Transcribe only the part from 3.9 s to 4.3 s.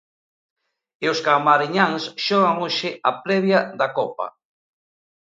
copa.